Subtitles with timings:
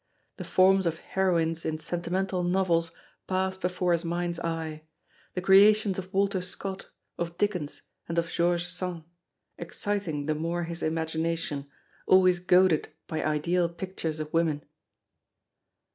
[0.37, 2.89] The forms of heroines in sentimental novels
[3.27, 4.81] passed before his mind's eye
[5.35, 6.87] the creations of Walter Scott,
[7.19, 9.03] of Dickens, and of George Sand,
[9.59, 11.69] exciting the more his imagination,
[12.07, 14.65] always goaded by ideal pictures of women.